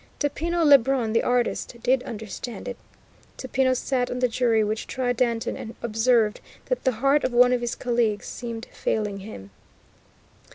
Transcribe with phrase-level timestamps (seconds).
[0.19, 2.75] Topino Lebrun, the artist, did understand it.
[3.37, 7.53] Topino sat on the jury which tried Danton, and observed that the heart of one
[7.53, 9.51] of his colleagues seemed failing him.